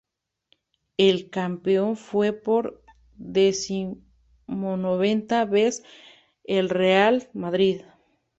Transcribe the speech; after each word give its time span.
El 0.97 1.29
campeón 1.29 1.95
fue 1.95 2.33
por 2.33 2.83
decimonovena 3.17 5.45
vez 5.45 5.83
el 6.43 6.69
Real 6.69 7.29
Madrid. 7.35 7.81